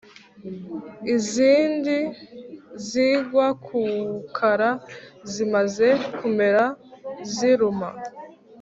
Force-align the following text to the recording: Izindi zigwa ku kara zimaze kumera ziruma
Izindi 1.15 1.97
zigwa 2.87 3.47
ku 3.65 3.81
kara 4.37 4.71
zimaze 5.31 5.87
kumera 6.17 6.63
ziruma 7.33 7.89